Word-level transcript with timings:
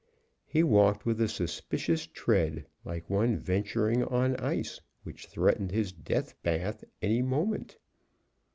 He 0.47 0.63
walked 0.63 1.05
with 1.05 1.21
a 1.21 1.27
suspicious 1.29 2.07
tread, 2.07 2.65
like 2.83 3.07
one 3.07 3.37
venturing 3.37 4.03
on 4.03 4.35
ice 4.37 4.81
which 5.03 5.27
threatened 5.27 5.69
his 5.69 5.91
death 5.91 6.33
bath 6.41 6.83
any 7.03 7.21
moment. 7.21 7.77